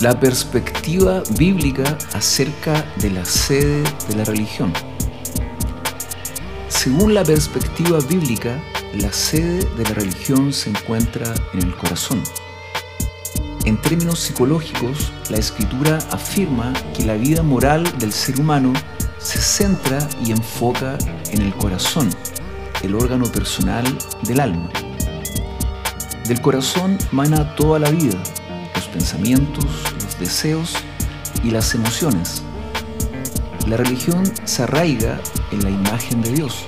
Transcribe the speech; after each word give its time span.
La 0.00 0.20
perspectiva 0.20 1.22
bíblica 1.38 1.96
acerca 2.12 2.84
de 2.98 3.08
la 3.08 3.24
sede 3.24 3.82
de 4.08 4.16
la 4.16 4.24
religión. 4.24 4.70
Según 6.68 7.14
la 7.14 7.24
perspectiva 7.24 7.98
bíblica, 8.00 8.62
la 8.92 9.10
sede 9.10 9.64
de 9.76 9.84
la 9.84 9.94
religión 9.94 10.52
se 10.52 10.68
encuentra 10.68 11.32
en 11.54 11.62
el 11.62 11.74
corazón. 11.74 12.22
En 13.64 13.80
términos 13.80 14.18
psicológicos, 14.18 15.14
la 15.30 15.38
escritura 15.38 15.96
afirma 16.10 16.74
que 16.94 17.06
la 17.06 17.14
vida 17.14 17.42
moral 17.42 17.84
del 17.98 18.12
ser 18.12 18.38
humano 18.38 18.74
se 19.18 19.38
centra 19.38 19.98
y 20.22 20.30
enfoca 20.30 20.98
en 21.30 21.40
el 21.40 21.54
corazón, 21.54 22.10
el 22.82 22.94
órgano 22.94 23.24
personal 23.32 23.86
del 24.24 24.40
alma. 24.40 24.68
Del 26.28 26.42
corazón 26.42 26.98
mana 27.12 27.56
toda 27.56 27.78
la 27.78 27.90
vida, 27.90 28.22
pensamientos, 28.96 29.66
los 30.02 30.18
deseos 30.18 30.72
y 31.44 31.50
las 31.50 31.74
emociones. 31.74 32.42
La 33.68 33.76
religión 33.76 34.24
se 34.46 34.62
arraiga 34.62 35.20
en 35.52 35.62
la 35.64 35.68
imagen 35.68 36.22
de 36.22 36.32
Dios. 36.32 36.64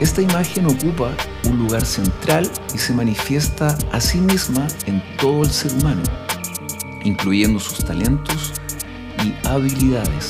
Esta 0.00 0.20
imagen 0.20 0.66
ocupa 0.66 1.12
un 1.44 1.56
lugar 1.56 1.86
central 1.86 2.50
y 2.74 2.78
se 2.78 2.92
manifiesta 2.92 3.78
a 3.90 4.02
sí 4.02 4.18
misma 4.18 4.66
en 4.84 5.02
todo 5.16 5.44
el 5.44 5.50
ser 5.50 5.72
humano, 5.72 6.02
incluyendo 7.04 7.58
sus 7.58 7.86
talentos 7.86 8.52
y 9.24 9.32
habilidades. 9.46 10.28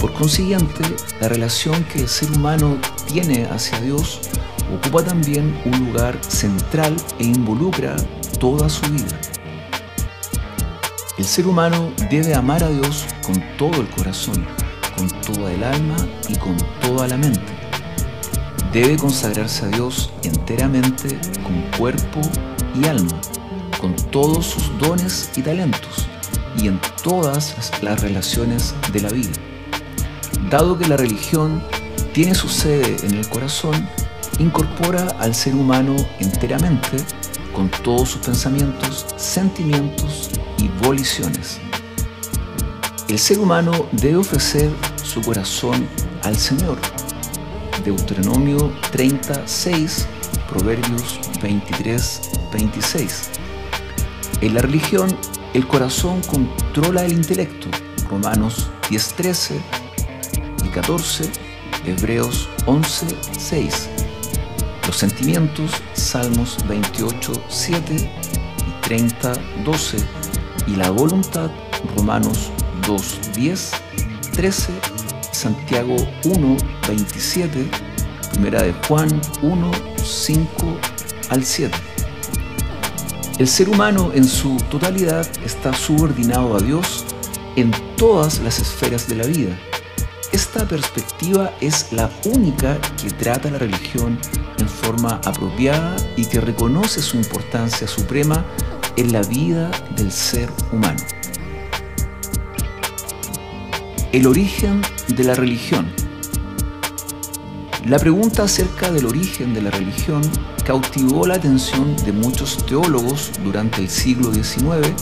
Por 0.00 0.12
consiguiente, 0.12 0.82
la 1.20 1.28
relación 1.28 1.84
que 1.84 2.00
el 2.00 2.08
ser 2.08 2.32
humano 2.32 2.78
tiene 3.06 3.44
hacia 3.44 3.80
Dios 3.80 4.22
ocupa 4.74 5.04
también 5.04 5.56
un 5.64 5.86
lugar 5.86 6.18
central 6.26 6.96
e 7.20 7.26
involucra 7.26 7.94
toda 8.40 8.68
su 8.68 8.90
vida. 8.90 9.20
El 11.16 11.24
ser 11.24 11.46
humano 11.46 11.92
debe 12.10 12.34
amar 12.34 12.64
a 12.64 12.70
Dios 12.70 13.06
con 13.22 13.40
todo 13.56 13.80
el 13.80 13.88
corazón, 13.90 14.44
con 14.96 15.08
toda 15.20 15.52
el 15.52 15.62
alma 15.62 15.94
y 16.28 16.34
con 16.34 16.56
toda 16.80 17.06
la 17.06 17.16
mente. 17.16 17.40
Debe 18.72 18.96
consagrarse 18.96 19.64
a 19.64 19.68
Dios 19.68 20.12
enteramente 20.24 21.16
con 21.44 21.62
cuerpo 21.78 22.20
y 22.74 22.86
alma, 22.88 23.16
con 23.80 23.94
todos 24.10 24.44
sus 24.44 24.76
dones 24.78 25.30
y 25.36 25.42
talentos 25.42 26.08
y 26.60 26.66
en 26.66 26.80
todas 27.04 27.70
las 27.80 28.02
relaciones 28.02 28.74
de 28.92 29.02
la 29.02 29.10
vida. 29.10 29.34
Dado 30.50 30.76
que 30.76 30.88
la 30.88 30.96
religión 30.96 31.62
tiene 32.12 32.34
su 32.34 32.48
sede 32.48 32.96
en 33.06 33.14
el 33.14 33.28
corazón, 33.28 33.88
incorpora 34.40 35.06
al 35.20 35.32
ser 35.32 35.54
humano 35.54 35.94
enteramente 36.18 36.96
con 37.54 37.70
todos 37.70 38.10
sus 38.10 38.20
pensamientos, 38.22 39.06
sentimientos 39.16 40.30
y 40.58 40.68
voliciones. 40.84 41.60
El 43.08 43.18
ser 43.18 43.38
humano 43.38 43.86
debe 43.92 44.16
ofrecer 44.16 44.70
su 45.02 45.22
corazón 45.22 45.86
al 46.22 46.36
Señor. 46.36 46.78
Deuteronomio 47.84 48.72
36, 48.90 50.06
Proverbios 50.48 51.20
23, 51.42 52.20
26. 52.52 53.30
En 54.40 54.54
la 54.54 54.62
religión, 54.62 55.16
el 55.52 55.66
corazón 55.66 56.20
controla 56.22 57.04
el 57.04 57.12
intelecto. 57.12 57.68
Romanos 58.10 58.70
10, 58.90 59.14
13 59.14 59.60
y 60.64 60.68
14, 60.68 61.30
Hebreos 61.86 62.48
11, 62.66 63.06
6. 63.38 63.93
Los 64.86 64.96
sentimientos, 64.96 65.70
Salmos 65.94 66.58
28, 66.68 67.32
7 67.48 67.94
y 67.96 68.86
30, 68.86 69.32
12. 69.64 69.96
Y 70.66 70.76
la 70.76 70.90
voluntad, 70.90 71.50
Romanos 71.96 72.50
2, 72.86 73.32
10, 73.34 73.70
13, 74.32 74.72
Santiago 75.32 75.96
1, 76.24 76.56
27, 76.88 77.68
Primera 78.32 78.62
de 78.62 78.72
Juan 78.88 79.08
1, 79.42 79.70
5 80.02 80.78
al 81.30 81.44
7. 81.44 81.76
El 83.38 83.48
ser 83.48 83.68
humano 83.68 84.12
en 84.14 84.24
su 84.24 84.56
totalidad 84.70 85.26
está 85.44 85.72
subordinado 85.72 86.56
a 86.56 86.60
Dios 86.60 87.04
en 87.56 87.72
todas 87.96 88.38
las 88.40 88.60
esferas 88.60 89.08
de 89.08 89.16
la 89.16 89.24
vida. 89.24 89.58
Esta 90.54 90.68
perspectiva 90.68 91.52
es 91.60 91.92
la 91.92 92.08
única 92.26 92.78
que 93.02 93.10
trata 93.10 93.50
la 93.50 93.58
religión 93.58 94.16
en 94.60 94.68
forma 94.68 95.20
apropiada 95.24 95.96
y 96.16 96.26
que 96.26 96.40
reconoce 96.40 97.02
su 97.02 97.16
importancia 97.16 97.88
suprema 97.88 98.44
en 98.94 99.12
la 99.12 99.22
vida 99.22 99.68
del 99.96 100.12
ser 100.12 100.48
humano. 100.70 101.02
El 104.12 104.28
origen 104.28 104.80
de 105.08 105.24
la 105.24 105.34
religión. 105.34 105.92
La 107.84 107.98
pregunta 107.98 108.44
acerca 108.44 108.92
del 108.92 109.06
origen 109.06 109.54
de 109.54 109.62
la 109.62 109.72
religión 109.72 110.22
cautivó 110.64 111.26
la 111.26 111.34
atención 111.34 111.96
de 112.04 112.12
muchos 112.12 112.64
teólogos 112.64 113.32
durante 113.42 113.80
el 113.80 113.90
siglo 113.90 114.32
XIX 114.32 114.94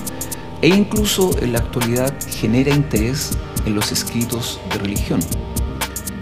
e 0.62 0.68
incluso 0.68 1.38
en 1.42 1.52
la 1.52 1.58
actualidad 1.58 2.14
genera 2.26 2.74
interés 2.74 3.36
en 3.66 3.74
los 3.74 3.92
escritos 3.92 4.60
de 4.70 4.78
religión. 4.78 5.20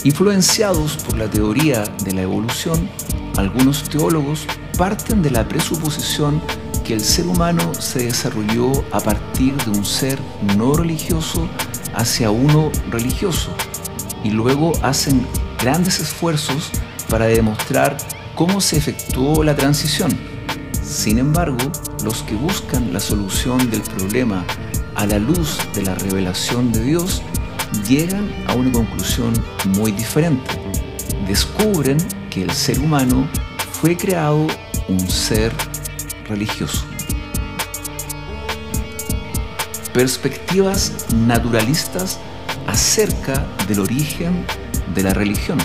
Influenciados 0.05 0.97
por 0.97 1.19
la 1.19 1.29
teoría 1.29 1.85
de 2.05 2.13
la 2.13 2.23
evolución, 2.23 2.89
algunos 3.37 3.85
teólogos 3.85 4.47
parten 4.79 5.23
de 5.23 5.31
la 5.31 5.47
presuposición 5.47 6.41
que 6.85 6.95
el 6.95 7.01
ser 7.01 7.27
humano 7.27 7.75
se 7.75 8.05
desarrolló 8.05 8.73
a 8.93 9.01
partir 9.01 9.55
de 9.65 9.71
un 9.71 9.85
ser 9.85 10.19
no 10.57 10.75
religioso 10.75 11.49
hacia 11.95 12.31
uno 12.31 12.71
religioso 12.91 13.51
y 14.25 14.31
luego 14.31 14.73
hacen 14.83 15.27
grandes 15.59 16.01
esfuerzos 16.01 16.71
para 17.09 17.27
demostrar 17.27 17.97
cómo 18.35 18.61
se 18.61 18.79
efectuó 18.79 19.45
la 19.45 19.55
transición. 19.55 20.11
Sin 20.83 21.19
embargo, 21.19 21.59
los 22.05 22.23
que 22.23 22.35
buscan 22.35 22.93
la 22.93 23.01
solución 23.01 23.71
del 23.71 23.83
problema 23.83 24.45
a 25.01 25.07
la 25.07 25.19
luz 25.19 25.59
de 25.75 25.83
la 25.83 25.95
revelación 25.95 26.73
de 26.73 26.85
Dios 26.85 27.23
llegan 27.89 28.31
a 28.47 28.53
una 28.53 28.71
conclusión 28.71 29.33
muy 29.69 29.93
diferente. 29.93 30.61
Descubren 31.27 31.97
que 32.29 32.43
el 32.43 32.51
ser 32.51 32.79
humano 32.81 33.27
fue 33.73 33.97
creado 33.97 34.47
un 34.89 35.01
ser 35.09 35.53
religioso. 36.29 36.85
Perspectivas 39.95 41.07
naturalistas 41.15 42.21
acerca 42.67 43.47
del 43.69 43.81
origen 43.81 44.45
de 44.95 45.03
la 45.03 45.15
religión. 45.15 45.57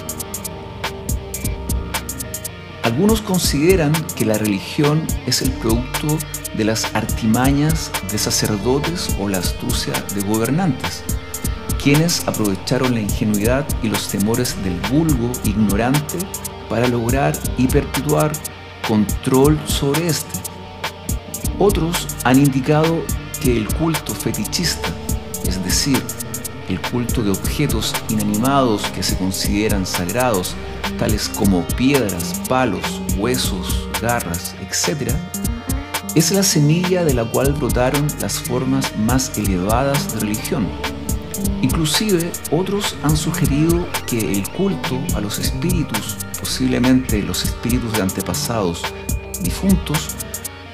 Algunos 2.85 3.19
consideran 3.19 3.94
que 4.16 4.25
la 4.25 4.38
religión 4.38 5.01
es 5.25 5.41
el 5.41 5.50
producto 5.53 6.19
de 6.56 6.66
las 6.66 6.94
artimañas 6.94 7.90
de 8.12 8.19
sacerdotes 8.19 9.09
o 9.19 9.28
la 9.28 9.40
astucia 9.40 9.91
de 10.13 10.22
gobernantes, 10.22 11.03
quienes 11.81 12.28
aprovecharon 12.28 12.94
la 12.94 13.01
ingenuidad 13.01 13.66
y 13.81 13.90
los 13.90 14.07
temores 14.09 14.56
del 14.63 14.79
vulgo 14.91 15.31
ignorante 15.45 16.19
para 16.69 16.88
lograr 16.88 17.35
y 17.57 17.68
perpetuar 17.68 18.31
control 18.88 19.59
sobre 19.66 20.06
este. 20.06 20.40
Otros 21.57 22.07
han 22.24 22.38
indicado 22.38 23.01
que 23.41 23.57
el 23.57 23.68
culto 23.68 24.13
fetichista, 24.13 24.90
es 25.47 25.63
decir, 25.63 26.03
el 26.69 26.81
culto 26.81 27.21
de 27.21 27.31
objetos 27.31 27.93
inanimados 28.09 28.83
que 28.87 29.03
se 29.03 29.17
consideran 29.17 29.85
sagrados, 29.85 30.55
tales 30.97 31.29
como 31.29 31.65
piedras, 31.69 32.41
palos, 32.47 33.01
huesos, 33.17 33.87
garras, 34.01 34.55
etc., 34.61 35.11
es 36.15 36.31
la 36.31 36.43
semilla 36.43 37.03
de 37.03 37.13
la 37.13 37.25
cual 37.25 37.51
brotaron 37.51 38.07
las 38.21 38.39
formas 38.39 38.97
más 38.97 39.38
elevadas 39.38 40.13
de 40.13 40.21
religión. 40.21 40.65
Inclusive 41.62 42.31
otros 42.51 42.95
han 43.03 43.18
sugerido 43.18 43.85
que 44.07 44.31
el 44.31 44.47
culto 44.51 44.97
a 45.13 45.19
los 45.19 45.39
espíritus, 45.39 46.15
posiblemente 46.39 47.21
los 47.21 47.44
espíritus 47.44 47.91
de 47.94 48.03
antepasados 48.03 48.81
difuntos, 49.41 50.15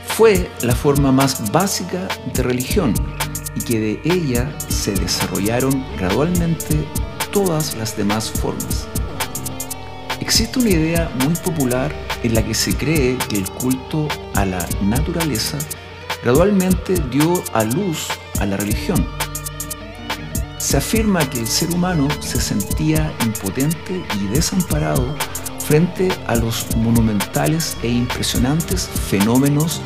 fue 0.05 0.51
la 0.61 0.75
forma 0.75 1.11
más 1.11 1.51
básica 1.51 2.07
de 2.33 2.43
religión 2.43 2.93
y 3.55 3.61
que 3.61 3.79
de 3.79 4.01
ella 4.03 4.55
se 4.69 4.93
desarrollaron 4.93 5.83
gradualmente 5.97 6.85
todas 7.31 7.75
las 7.77 7.95
demás 7.97 8.29
formas. 8.29 8.87
Existe 10.19 10.59
una 10.59 10.69
idea 10.69 11.11
muy 11.23 11.33
popular 11.35 11.93
en 12.23 12.35
la 12.35 12.45
que 12.45 12.53
se 12.53 12.75
cree 12.75 13.17
que 13.29 13.37
el 13.37 13.49
culto 13.51 14.07
a 14.35 14.45
la 14.45 14.65
naturaleza 14.83 15.57
gradualmente 16.23 16.93
dio 17.09 17.43
a 17.53 17.63
luz 17.63 18.07
a 18.39 18.45
la 18.45 18.57
religión. 18.57 19.05
Se 20.57 20.77
afirma 20.77 21.27
que 21.27 21.39
el 21.39 21.47
ser 21.47 21.71
humano 21.71 22.07
se 22.19 22.39
sentía 22.39 23.11
impotente 23.25 24.03
y 24.21 24.27
desamparado 24.27 25.15
frente 25.59 26.09
a 26.27 26.35
los 26.35 26.67
monumentales 26.77 27.77
e 27.81 27.87
impresionantes 27.87 28.87
fenómenos 28.87 29.81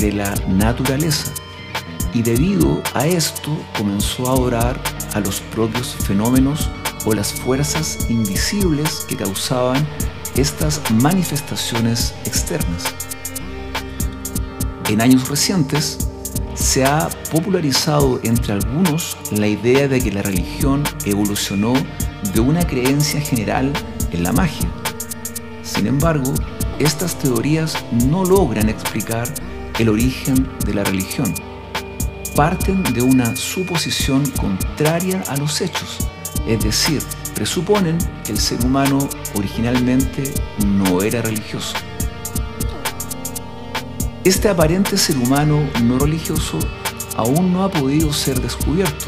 de 0.00 0.12
la 0.12 0.34
naturaleza 0.48 1.32
y 2.16 2.22
debido 2.22 2.82
a 2.94 3.06
esto 3.06 3.54
comenzó 3.76 4.26
a 4.26 4.32
adorar 4.32 4.80
a 5.12 5.20
los 5.20 5.42
propios 5.42 5.94
fenómenos 5.96 6.70
o 7.04 7.12
las 7.12 7.30
fuerzas 7.30 8.06
invisibles 8.08 9.04
que 9.06 9.16
causaban 9.16 9.86
estas 10.34 10.80
manifestaciones 10.92 12.14
externas. 12.24 12.84
En 14.88 15.02
años 15.02 15.28
recientes 15.28 16.08
se 16.54 16.86
ha 16.86 17.10
popularizado 17.30 18.18
entre 18.22 18.54
algunos 18.54 19.18
la 19.30 19.48
idea 19.48 19.86
de 19.86 20.00
que 20.00 20.10
la 20.10 20.22
religión 20.22 20.84
evolucionó 21.04 21.74
de 22.32 22.40
una 22.40 22.66
creencia 22.66 23.20
general 23.20 23.74
en 24.10 24.22
la 24.22 24.32
magia. 24.32 24.70
Sin 25.62 25.86
embargo, 25.86 26.32
estas 26.78 27.18
teorías 27.18 27.76
no 28.08 28.24
logran 28.24 28.70
explicar 28.70 29.28
el 29.78 29.90
origen 29.90 30.48
de 30.64 30.72
la 30.72 30.82
religión. 30.82 31.34
Parten 32.36 32.82
de 32.82 33.00
una 33.00 33.34
suposición 33.34 34.22
contraria 34.32 35.24
a 35.28 35.38
los 35.38 35.62
hechos, 35.62 36.06
es 36.46 36.62
decir, 36.62 37.02
presuponen 37.34 37.96
que 38.24 38.32
el 38.32 38.38
ser 38.38 38.62
humano 38.62 38.98
originalmente 39.34 40.34
no 40.66 41.00
era 41.00 41.22
religioso. 41.22 41.74
Este 44.22 44.50
aparente 44.50 44.98
ser 44.98 45.16
humano 45.16 45.66
no 45.82 45.98
religioso 45.98 46.58
aún 47.16 47.54
no 47.54 47.64
ha 47.64 47.70
podido 47.70 48.12
ser 48.12 48.38
descubierto 48.42 49.06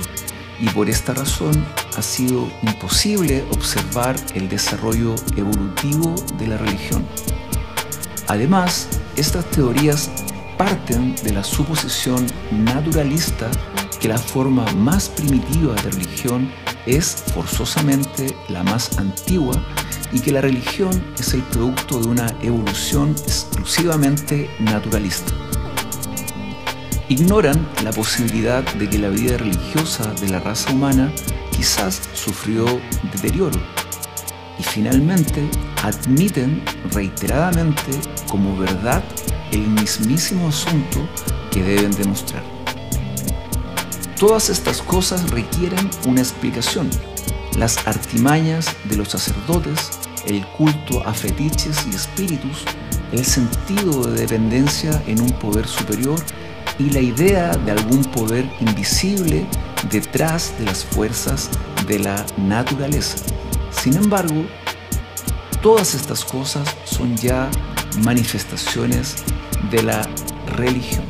y 0.58 0.70
por 0.70 0.88
esta 0.88 1.12
razón 1.12 1.52
ha 1.98 2.00
sido 2.00 2.48
imposible 2.62 3.44
observar 3.50 4.16
el 4.34 4.48
desarrollo 4.48 5.14
evolutivo 5.36 6.14
de 6.38 6.46
la 6.46 6.56
religión. 6.56 7.06
Además, 8.26 8.88
estas 9.16 9.44
teorías 9.50 10.10
parten 10.58 11.14
de 11.22 11.32
la 11.32 11.44
suposición 11.44 12.26
naturalista 12.50 13.48
que 14.00 14.08
la 14.08 14.18
forma 14.18 14.66
más 14.72 15.08
primitiva 15.08 15.74
de 15.74 15.90
religión 15.90 16.50
es 16.84 17.24
forzosamente 17.32 18.36
la 18.48 18.64
más 18.64 18.98
antigua 18.98 19.54
y 20.12 20.20
que 20.20 20.32
la 20.32 20.40
religión 20.40 20.90
es 21.18 21.32
el 21.34 21.42
producto 21.42 22.00
de 22.00 22.08
una 22.08 22.26
evolución 22.42 23.10
exclusivamente 23.10 24.50
naturalista. 24.58 25.32
Ignoran 27.08 27.68
la 27.84 27.92
posibilidad 27.92 28.62
de 28.74 28.90
que 28.90 28.98
la 28.98 29.08
vida 29.08 29.38
religiosa 29.38 30.12
de 30.14 30.28
la 30.28 30.40
raza 30.40 30.72
humana 30.72 31.12
quizás 31.52 32.02
sufrió 32.14 32.66
deterioro 33.12 33.58
y 34.58 34.62
finalmente 34.62 35.48
admiten 35.82 36.62
reiteradamente 36.92 37.92
como 38.28 38.56
verdad 38.56 39.02
el 39.52 39.66
mismísimo 39.68 40.48
asunto 40.48 41.08
que 41.50 41.62
deben 41.62 41.92
demostrar. 41.92 42.42
Todas 44.18 44.50
estas 44.50 44.82
cosas 44.82 45.30
requieren 45.30 45.88
una 46.06 46.20
explicación. 46.20 46.90
Las 47.56 47.86
artimañas 47.86 48.74
de 48.88 48.96
los 48.96 49.08
sacerdotes, 49.08 49.90
el 50.26 50.44
culto 50.46 51.06
a 51.06 51.14
fetiches 51.14 51.86
y 51.86 51.94
espíritus, 51.94 52.64
el 53.12 53.24
sentido 53.24 54.02
de 54.04 54.20
dependencia 54.22 55.02
en 55.06 55.20
un 55.20 55.30
poder 55.32 55.66
superior 55.66 56.18
y 56.78 56.90
la 56.90 57.00
idea 57.00 57.56
de 57.56 57.72
algún 57.72 58.04
poder 58.04 58.48
invisible 58.60 59.46
detrás 59.90 60.52
de 60.58 60.66
las 60.66 60.84
fuerzas 60.84 61.48
de 61.86 62.00
la 62.00 62.26
naturaleza. 62.36 63.16
Sin 63.82 63.96
embargo, 63.96 64.44
todas 65.62 65.94
estas 65.94 66.24
cosas 66.24 66.76
son 66.84 67.16
ya 67.16 67.48
manifestaciones 68.02 69.16
de 69.70 69.82
la 69.82 70.02
religión. 70.56 71.04